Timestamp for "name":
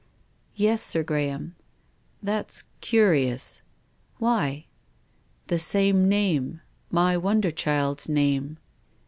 6.09-6.61, 8.09-8.57